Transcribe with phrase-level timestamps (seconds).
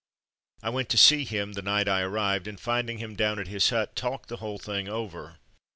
[0.63, 3.69] I went to see him the night I arrived, and finding him down at his
[3.69, 5.37] hut, talked the whole thing over.